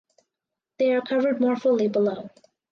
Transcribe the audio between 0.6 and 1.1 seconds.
They are